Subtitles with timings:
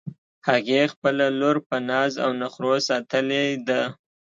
[0.47, 3.81] هغې خپله لور په ناز او نخروساتلی ده